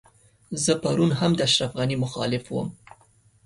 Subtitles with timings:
[0.63, 2.69] زه پرون هم د اشرف غني مخالف وم.